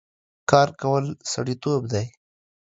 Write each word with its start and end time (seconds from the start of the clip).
کار 0.49 0.69
کول 0.81 1.05
سړيتوب 1.31 1.81
دی 1.93 2.05